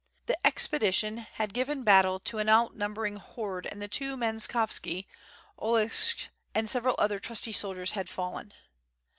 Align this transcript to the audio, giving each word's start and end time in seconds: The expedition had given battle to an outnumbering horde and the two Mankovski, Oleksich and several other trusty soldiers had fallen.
The 0.25 0.47
expedition 0.47 1.19
had 1.19 1.53
given 1.53 1.83
battle 1.83 2.19
to 2.21 2.39
an 2.39 2.49
outnumbering 2.49 3.17
horde 3.17 3.67
and 3.67 3.79
the 3.79 3.87
two 3.87 4.17
Mankovski, 4.17 5.05
Oleksich 5.59 6.29
and 6.55 6.67
several 6.67 6.95
other 6.97 7.19
trusty 7.19 7.53
soldiers 7.53 7.91
had 7.91 8.09
fallen. 8.09 8.51